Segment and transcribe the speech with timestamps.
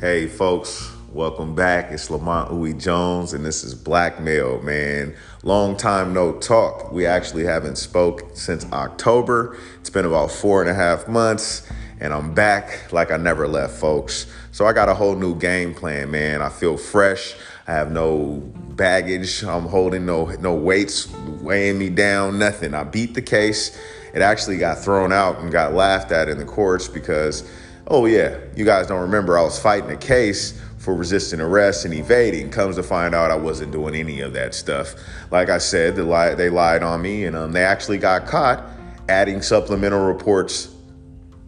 [0.00, 1.90] Hey, folks, welcome back.
[1.90, 5.16] It's Lamont Uwe Jones, and this is Blackmail, man.
[5.42, 6.92] Long time no talk.
[6.92, 9.58] We actually haven't spoke since October.
[9.80, 13.74] It's been about four and a half months, and I'm back like I never left,
[13.74, 14.32] folks.
[14.52, 16.42] So I got a whole new game plan, man.
[16.42, 17.34] I feel fresh.
[17.66, 18.36] I have no
[18.76, 19.42] baggage.
[19.42, 21.12] I'm holding no no weights
[21.42, 22.38] weighing me down.
[22.38, 22.72] Nothing.
[22.72, 23.76] I beat the case.
[24.14, 27.42] It actually got thrown out and got laughed at in the courts because
[27.88, 31.92] oh yeah, you guys don't remember I was fighting a case for resisting arrest and
[31.92, 32.50] evading.
[32.50, 34.94] Comes to find out I wasn't doing any of that stuff.
[35.30, 38.64] Like I said, they lied, they lied on me and um, they actually got caught
[39.08, 40.74] adding supplemental reports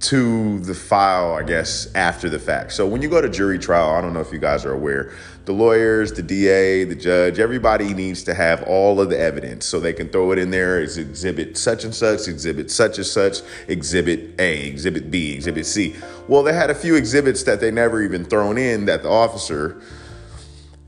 [0.01, 2.73] to the file, I guess, after the fact.
[2.73, 5.13] So when you go to jury trial, I don't know if you guys are aware,
[5.45, 9.79] the lawyers, the DA, the judge, everybody needs to have all of the evidence so
[9.79, 13.39] they can throw it in there as exhibit such and such, exhibit such and such,
[13.69, 15.95] exhibit A, exhibit B, exhibit C.
[16.29, 19.83] Well, they had a few exhibits that they never even thrown in that the officer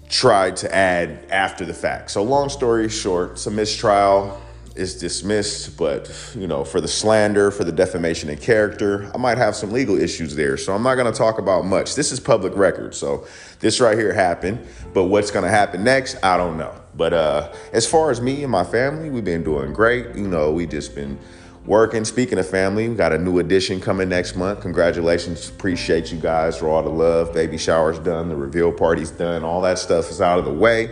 [0.08, 2.10] tried to add after the fact.
[2.10, 4.40] So long story short, it's a mistrial
[4.76, 9.38] is dismissed, but you know, for the slander, for the defamation of character, I might
[9.38, 10.56] have some legal issues there.
[10.56, 11.94] So I'm not going to talk about much.
[11.94, 12.94] This is public record.
[12.94, 13.26] So
[13.60, 16.74] this right here happened, but what's going to happen next, I don't know.
[16.94, 20.14] But uh as far as me and my family, we've been doing great.
[20.14, 21.18] You know, we just been
[21.64, 22.04] working.
[22.04, 24.60] Speaking of family, we got a new edition coming next month.
[24.60, 25.48] Congratulations.
[25.48, 27.32] Appreciate you guys for all the love.
[27.32, 30.90] Baby shower's done, the reveal party's done, all that stuff is out of the way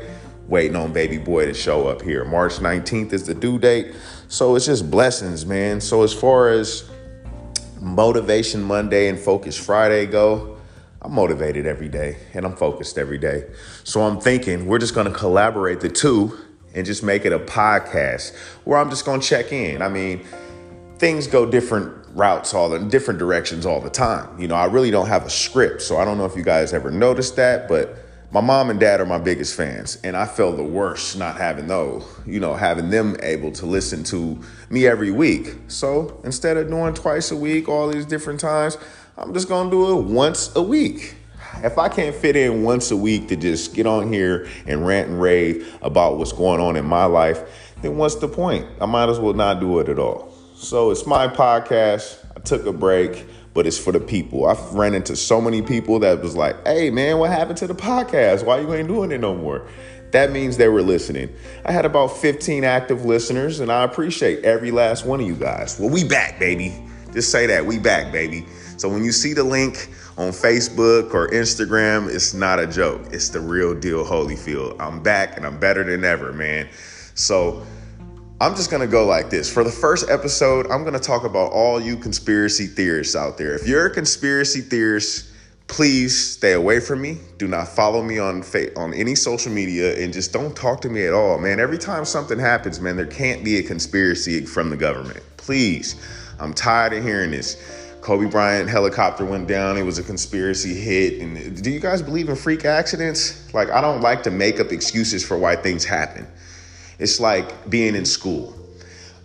[0.50, 2.24] waiting on baby boy to show up here.
[2.24, 3.94] March 19th is the due date.
[4.28, 5.80] So it's just blessings, man.
[5.80, 6.90] So as far as
[7.80, 10.58] motivation Monday and focus Friday go,
[11.02, 13.48] I'm motivated every day and I'm focused every day.
[13.84, 16.36] So I'm thinking we're just going to collaborate the two
[16.74, 19.80] and just make it a podcast where I'm just going to check in.
[19.82, 20.24] I mean,
[20.98, 24.38] things go different routes all the different directions all the time.
[24.38, 25.80] You know, I really don't have a script.
[25.80, 27.96] So I don't know if you guys ever noticed that, but
[28.32, 31.66] my mom and dad are my biggest fans and i feel the worst not having
[31.66, 35.56] those you know having them able to listen to me every week.
[35.66, 38.78] So instead of doing twice a week all these different times
[39.18, 41.16] i'm just gonna do it once a week.
[41.64, 45.08] If i can't fit in once a week to just get on here and rant
[45.08, 47.42] and rave about what's going on in my life
[47.82, 48.66] then what's the point?
[48.80, 50.32] I might as well not do it at all.
[50.54, 52.18] So it's my podcast.
[52.36, 54.46] I took a break but it's for the people.
[54.46, 57.74] I've ran into so many people that was like, hey man, what happened to the
[57.74, 58.44] podcast?
[58.44, 59.66] Why you ain't doing it no more?
[60.12, 61.32] That means they were listening.
[61.64, 65.78] I had about 15 active listeners, and I appreciate every last one of you guys.
[65.78, 66.74] Well, we back, baby.
[67.12, 67.64] Just say that.
[67.64, 68.46] We back, baby.
[68.76, 73.02] So when you see the link on Facebook or Instagram, it's not a joke.
[73.12, 74.76] It's the real deal, Holyfield.
[74.80, 76.68] I'm back and I'm better than ever, man.
[77.14, 77.64] So
[78.42, 79.52] I'm just gonna go like this.
[79.52, 83.54] For the first episode, I'm gonna talk about all you conspiracy theorists out there.
[83.54, 85.26] If you're a conspiracy theorist,
[85.66, 87.18] please stay away from me.
[87.36, 90.88] Do not follow me on fa- on any social media, and just don't talk to
[90.88, 91.60] me at all, man.
[91.60, 95.20] Every time something happens, man, there can't be a conspiracy from the government.
[95.36, 95.96] Please,
[96.38, 97.58] I'm tired of hearing this.
[98.00, 99.76] Kobe Bryant helicopter went down.
[99.76, 101.20] It was a conspiracy hit.
[101.20, 103.52] And do you guys believe in freak accidents?
[103.52, 106.26] Like, I don't like to make up excuses for why things happen.
[107.00, 108.54] It's like being in school.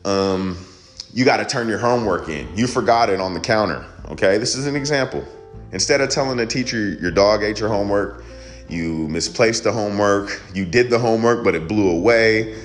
[0.06, 0.58] Um,
[1.14, 2.48] you got to turn your homework in.
[2.58, 3.86] You forgot it on the counter.
[4.10, 5.24] Okay, this is an example.
[5.72, 8.24] Instead of telling the teacher your dog ate your homework,
[8.70, 12.64] you misplaced the homework, you did the homework, but it blew away.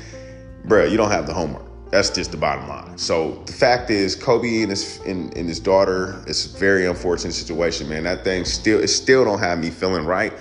[0.66, 1.64] Bruh, you don't have the homework.
[1.90, 2.96] That's just the bottom line.
[2.96, 7.32] So the fact is, Kobe and his and, and his daughter, it's a very unfortunate
[7.32, 8.04] situation, man.
[8.04, 10.32] That thing still it still don't have me feeling right.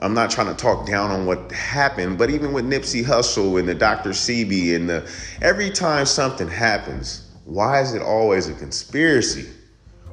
[0.00, 3.68] I'm not trying to talk down on what happened, but even with Nipsey Hussle and
[3.68, 4.10] the Dr.
[4.10, 5.10] Sebi and the
[5.42, 9.48] every time something happens, why is it always a conspiracy?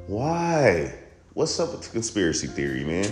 [0.07, 0.94] Why?
[1.34, 3.06] What's up with the conspiracy theory, man?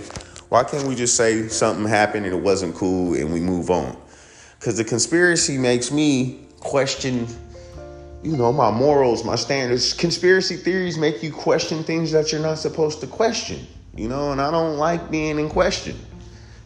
[0.50, 3.96] Why can't we just say something happened and it wasn't cool and we move on?
[4.58, 7.26] Because the conspiracy makes me question,
[8.22, 9.94] you know, my morals, my standards.
[9.94, 14.40] Conspiracy theories make you question things that you're not supposed to question, you know, and
[14.40, 15.96] I don't like being in question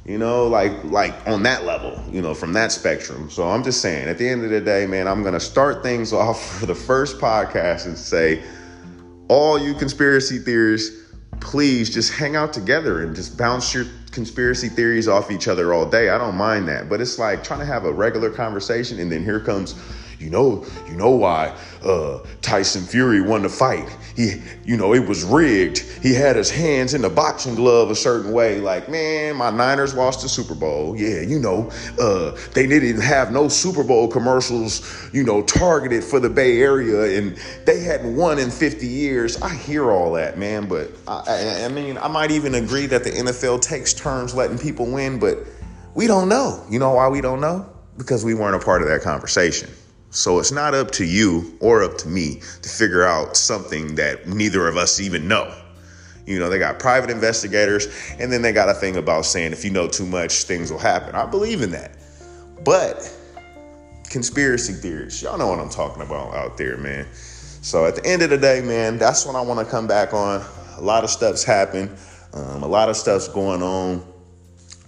[0.05, 3.31] you know like like on that level you know from that spectrum.
[3.31, 6.13] So i'm just saying at the end of the day man i'm gonna start things
[6.23, 8.43] off for the first podcast and say
[9.29, 11.03] all you conspiracy theorists
[11.41, 15.85] please just hang out together and just bounce your conspiracy theories off each other all
[15.85, 16.11] day.
[16.11, 16.89] I don't mind that.
[16.89, 19.75] But it's like trying to have a regular conversation and then here comes
[20.23, 21.55] you know, you know why
[21.85, 23.89] uh, Tyson Fury won the fight.
[24.15, 25.79] He, you know, it was rigged.
[25.79, 28.61] He had his hands in the boxing glove a certain way.
[28.61, 30.97] Like, man, my Niners lost the Super Bowl.
[30.97, 36.21] Yeah, you know, uh, they didn't have no Super Bowl commercials, you know, targeted for
[36.21, 39.41] the Bay Area, and they hadn't won in 50 years.
[39.41, 43.05] I hear all that, man, but I, I, I mean, I might even agree that
[43.05, 45.39] the NFL takes turns letting people win, but
[45.95, 46.65] we don't know.
[46.71, 47.69] You know why we don't know?
[47.99, 49.71] Because we weren't a part of that conversation.
[50.13, 54.29] So it's not up to you or up to me to figure out something that
[54.29, 55.55] neither of us even know.
[56.27, 57.89] You know, they got private investigators,
[58.19, 60.79] and then they got a thing about saying if you know too much, things will
[60.79, 61.15] happen.
[61.15, 61.97] I believe in that.
[62.63, 63.11] But
[64.11, 67.07] conspiracy theories, y'all know what I'm talking about out there, man.
[67.15, 70.13] So at the end of the day, man, that's what I want to come back
[70.13, 70.45] on.
[70.77, 71.91] A lot of stuff's happened,
[72.35, 74.07] um, a lot of stuff's going on,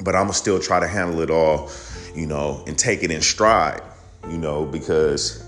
[0.03, 1.71] but I'm gonna still try to handle it all,
[2.15, 3.81] you know, and take it in stride
[4.31, 5.45] you know, because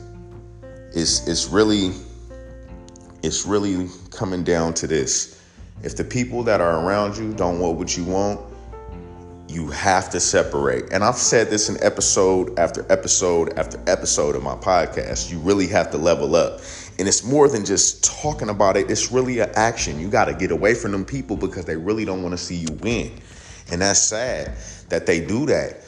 [0.93, 1.93] it's it's really
[3.23, 5.43] it's really coming down to this.
[5.83, 8.41] If the people that are around you don't want what you want,
[9.49, 10.93] you have to separate.
[10.93, 15.31] And I've said this in episode after episode after episode of my podcast.
[15.31, 16.61] You really have to level up.
[16.99, 20.01] And it's more than just talking about it, it's really an action.
[20.01, 22.57] You got to get away from them people because they really don't want to see
[22.57, 23.13] you win.
[23.71, 24.57] And that's sad
[24.89, 25.83] that they do that.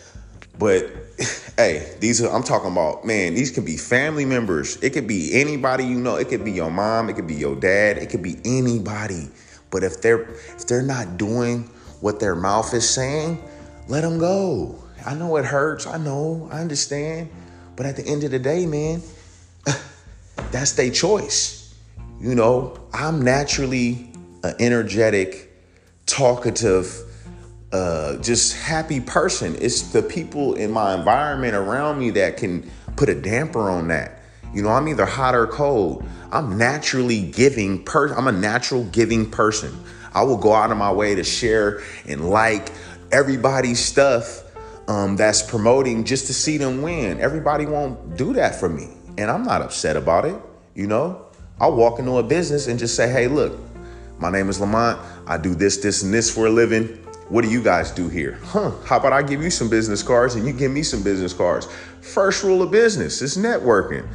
[0.59, 0.91] But
[1.57, 4.77] hey, these are I'm talking about, man, these can be family members.
[4.83, 6.17] It could be anybody you know.
[6.17, 9.29] It could be your mom, it could be your dad, it could be anybody.
[9.71, 11.71] But if they're if they're not doing
[12.01, 13.43] what their mouth is saying,
[13.89, 14.83] let them go.
[15.05, 15.87] I know it hurts.
[15.87, 16.49] I know.
[16.51, 17.31] I understand.
[17.77, 19.03] But at the end of the day, man,
[20.51, 21.75] that's their choice.
[22.21, 24.11] You know, I'm naturally
[24.43, 25.53] an energetic,
[26.07, 27.08] talkative,
[27.73, 29.57] uh, just happy person.
[29.61, 34.23] It's the people in my environment around me that can put a damper on that.
[34.55, 36.05] You know, I'm either hot or cold.
[36.33, 38.17] I'm naturally giving person.
[38.17, 39.79] I'm a natural giving person.
[40.15, 42.73] I will go out of my way to share and like
[43.13, 44.45] everybody's stuff
[44.89, 47.21] um, that's promoting just to see them win.
[47.21, 48.89] Everybody won't do that for me,
[49.19, 50.35] and I'm not upset about it.
[50.75, 51.27] You know,
[51.61, 53.59] I'll walk into a business and just say, "Hey, look,
[54.19, 54.99] my name is Lamont.
[55.27, 57.05] I do this, this, and this for a living.
[57.29, 58.39] What do you guys do here?
[58.43, 61.35] Huh, how about I give you some business cards and you give me some business
[61.35, 61.69] cards?
[62.01, 64.09] First rule of business is networking.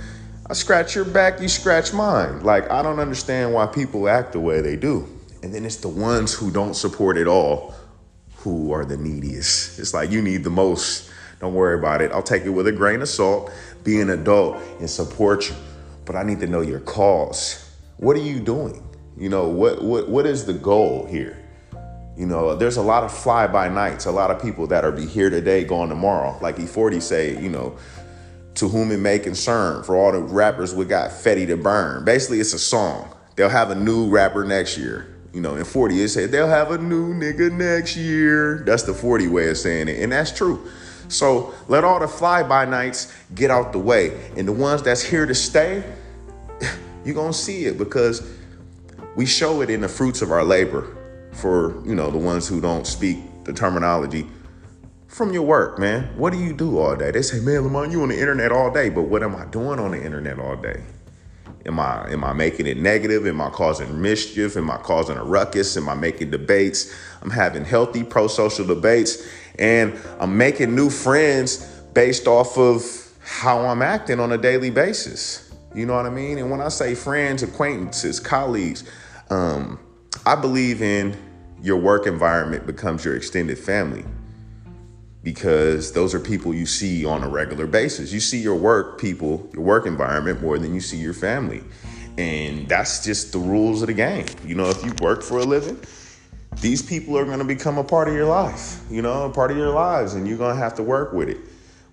[0.48, 2.42] I scratch your back, you scratch mine.
[2.42, 5.08] Like, I don't understand why people act the way they do.
[5.44, 7.76] And then it's the ones who don't support it all
[8.38, 9.80] who are the neediest.
[9.80, 11.10] It's like you need the most.
[11.40, 12.12] Don't worry about it.
[12.12, 13.52] I'll take it with a grain of salt,
[13.84, 15.56] be an adult and support you.
[16.06, 17.70] But I need to know your cause.
[17.98, 18.84] What are you doing?
[19.18, 21.43] You know, what what what is the goal here?
[22.16, 24.92] You know, there's a lot of fly by nights, a lot of people that are
[24.92, 26.38] be here today, gone tomorrow.
[26.42, 27.76] Like E40 say, you know,
[28.56, 32.06] to whom it may concern, for all the rappers we got Fetty to burn.
[32.06, 33.10] Basically, it's a song.
[33.36, 35.10] They'll have a new rapper next year.
[35.34, 38.64] You know, in 40, it said they'll have a new nigga next year.
[38.64, 40.04] That's the 40 way of saying it.
[40.04, 40.68] And that's true.
[41.08, 44.32] So let all the fly by nights get out the way.
[44.38, 45.84] And the ones that's here to stay,
[47.06, 48.30] you're going to see it because
[49.16, 50.96] we show it in the fruits of our labor
[51.34, 54.28] for you know the ones who don't speak the terminology
[55.08, 56.06] from your work, man.
[56.18, 57.12] What do you do all day?
[57.12, 59.80] They say, man, Lamont, you on the internet all day, but what am I doing
[59.80, 60.82] on the internet all day?
[61.66, 63.26] Am I am I making it negative?
[63.26, 64.58] Am I causing mischief?
[64.58, 65.78] Am I causing a ruckus?
[65.78, 66.94] Am I making debates?
[67.22, 69.26] I'm having healthy pro-social debates
[69.60, 71.58] and I'm making new friends
[71.94, 72.84] based off of
[73.22, 75.54] how I'm acting on a daily basis.
[75.74, 76.38] You know what I mean?
[76.38, 78.84] And when I say friends, acquaintances, colleagues,
[79.30, 79.80] um,
[80.26, 81.18] I believe in
[81.62, 84.06] your work environment becomes your extended family
[85.22, 88.14] because those are people you see on a regular basis.
[88.14, 91.62] You see your work people, your work environment more than you see your family.
[92.18, 94.26] And that's just the rules of the game.
[94.46, 95.78] You know, if you work for a living,
[96.62, 99.52] these people are going to become a part of your life, you know, a part
[99.52, 101.40] of your lives, and you're going to have to work with it.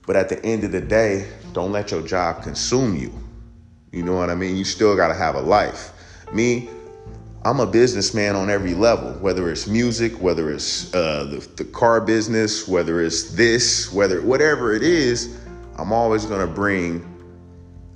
[0.07, 3.13] But at the end of the day, don't let your job consume you.
[3.93, 4.57] You know what I mean?
[4.57, 5.93] You still got to have a life.
[6.33, 6.69] Me,
[7.43, 11.99] I'm a businessman on every level, whether it's music, whether it's uh, the, the car
[12.03, 15.41] business, whether it's this, whether whatever it is,
[15.79, 17.07] I'm always going to bring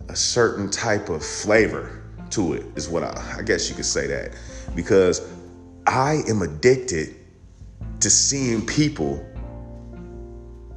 [0.09, 4.07] a certain type of flavor to it, is what I, I guess you could say
[4.07, 4.33] that.
[4.75, 5.31] Because
[5.87, 7.15] I am addicted
[8.01, 9.27] to seeing people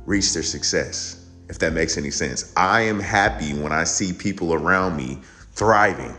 [0.06, 2.52] reach their success, if that makes any sense.
[2.58, 5.20] I am happy when I see people around me
[5.54, 6.14] thriving.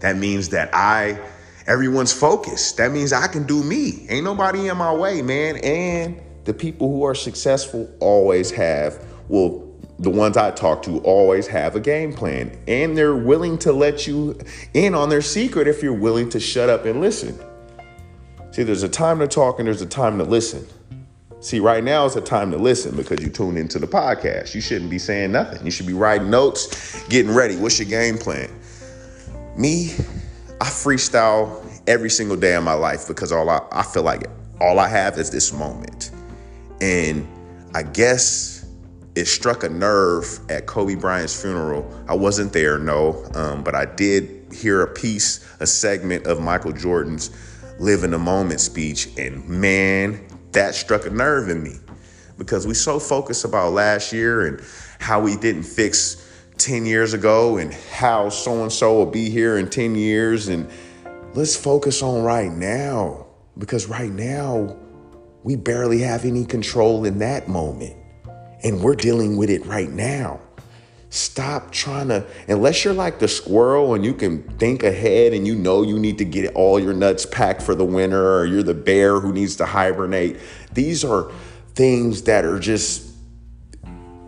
[0.00, 1.18] That means that I
[1.66, 2.76] everyone's focused.
[2.76, 4.06] That means I can do me.
[4.08, 5.56] Ain't nobody in my way, man.
[5.58, 9.62] And the people who are successful always have, well,
[9.98, 14.06] the ones I talk to always have a game plan and they're willing to let
[14.06, 14.38] you
[14.74, 17.38] in on their secret if you're willing to shut up and listen.
[18.50, 20.66] See, there's a time to talk and there's a time to listen.
[21.40, 24.54] See, right now is a time to listen because you tune into the podcast.
[24.54, 25.64] You shouldn't be saying nothing.
[25.64, 27.56] You should be writing notes, getting ready.
[27.56, 28.50] What's your game plan?
[29.56, 29.94] Me,
[30.60, 34.24] I freestyle every single day of my life because all I, I feel like
[34.60, 36.10] all I have is this moment.
[36.80, 37.28] And
[37.74, 38.66] I guess
[39.14, 41.90] it struck a nerve at Kobe Bryant's funeral.
[42.08, 46.72] I wasn't there, no, um, but I did hear a piece, a segment of Michael
[46.72, 47.30] Jordan's
[47.78, 49.10] Live in the Moment speech.
[49.18, 51.76] And man, that struck a nerve in me
[52.38, 54.62] because we so focused about last year and
[55.00, 56.25] how we didn't fix
[56.66, 60.48] 10 years ago and how so and so will be here in 10 years.
[60.48, 60.68] And
[61.34, 64.76] let's focus on right now because right now
[65.44, 67.94] we barely have any control in that moment.
[68.64, 70.40] And we're dealing with it right now.
[71.08, 75.54] Stop trying to, unless you're like the squirrel and you can think ahead and you
[75.54, 78.74] know you need to get all your nuts packed for the winter, or you're the
[78.74, 80.38] bear who needs to hibernate.
[80.72, 81.30] These are
[81.74, 83.08] things that are just,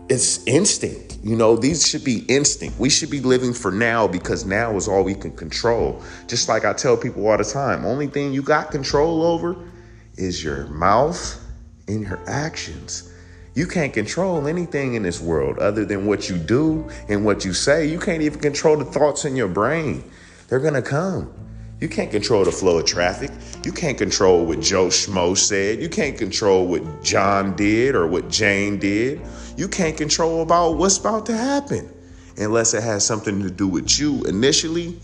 [0.07, 1.08] it's instinct.
[1.21, 2.79] You know, these should be instinct.
[2.79, 6.01] We should be living for now because now is all we can control.
[6.27, 9.57] Just like I tell people all the time, only thing you got control over
[10.15, 11.41] is your mouth
[11.87, 13.11] and your actions.
[13.55, 17.53] You can't control anything in this world other than what you do and what you
[17.53, 17.85] say.
[17.85, 20.09] You can't even control the thoughts in your brain.
[20.47, 21.33] They're going to come.
[21.79, 23.31] You can't control the flow of traffic.
[23.63, 25.79] You can't control what Joe Schmo said.
[25.79, 29.21] You can't control what John did or what Jane did.
[29.55, 31.89] You can't control about what's about to happen
[32.37, 34.99] unless it has something to do with you initially.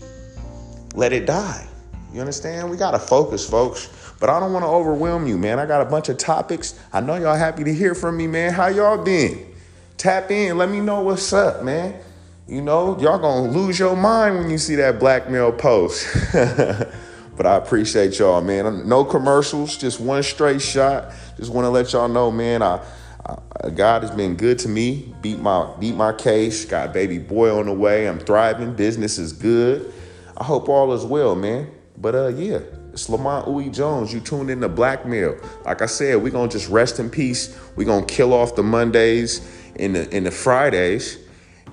[0.94, 1.66] Let it die.
[2.12, 2.70] You understand?
[2.70, 4.14] We got to focus, folks.
[4.20, 5.58] But I don't want to overwhelm you, man.
[5.58, 6.78] I got a bunch of topics.
[6.92, 8.52] I know y'all happy to hear from me, man.
[8.52, 9.54] How y'all been?
[9.96, 10.58] Tap in.
[10.58, 12.00] Let me know what's up, man.
[12.48, 16.06] You know, y'all gonna lose your mind when you see that blackmail post.
[16.32, 18.88] but I appreciate y'all, man.
[18.88, 21.12] No commercials, just one straight shot.
[21.36, 22.62] Just want to let y'all know, man.
[22.62, 22.84] I,
[23.26, 25.12] I, God has been good to me.
[25.22, 26.64] Beat my beat my case.
[26.64, 28.06] Got baby boy on the way.
[28.06, 28.74] I'm thriving.
[28.74, 29.92] Business is good.
[30.36, 31.68] I hope all is well, man.
[31.98, 32.60] But uh, yeah.
[32.92, 34.14] It's Lamont Uwe Jones.
[34.14, 35.36] You tuned in to Blackmail.
[35.64, 37.58] Like I said, we're gonna just rest in peace.
[37.74, 39.40] We're gonna kill off the Mondays
[39.74, 41.25] and the and the Fridays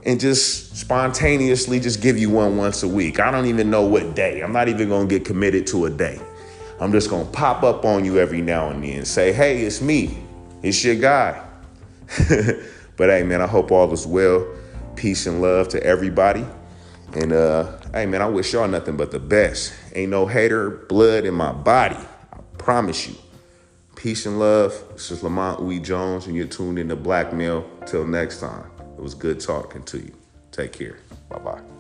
[0.05, 3.19] and just spontaneously just give you one once a week.
[3.19, 4.41] I don't even know what day.
[4.41, 6.19] I'm not even gonna get committed to a day.
[6.79, 9.05] I'm just gonna pop up on you every now and then.
[9.05, 10.17] Say, hey, it's me.
[10.61, 11.41] It's your guy.
[12.97, 14.45] but hey man, I hope all is well.
[14.95, 16.45] Peace and love to everybody.
[17.13, 19.73] And uh, hey man, I wish y'all nothing but the best.
[19.95, 21.97] Ain't no hater blood in my body.
[22.31, 23.15] I promise you.
[23.95, 24.73] Peace and love.
[24.93, 27.65] This is Lamont Uwe Jones, and you're tuned in to Blackmail.
[27.85, 28.72] Till next time.
[29.03, 30.13] It was good talking to you.
[30.53, 30.97] Take care.
[31.27, 31.72] Bye bye.